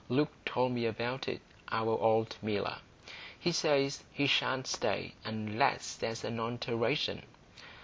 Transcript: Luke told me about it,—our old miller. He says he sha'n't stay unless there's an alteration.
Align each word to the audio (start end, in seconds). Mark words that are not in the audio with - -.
Luke 0.09 0.33
told 0.45 0.71
me 0.71 0.87
about 0.87 1.27
it,—our 1.27 1.87
old 1.89 2.35
miller. 2.41 2.77
He 3.37 3.51
says 3.51 4.03
he 4.11 4.25
sha'n't 4.25 4.65
stay 4.65 5.13
unless 5.23 5.93
there's 5.93 6.23
an 6.23 6.39
alteration. 6.39 7.21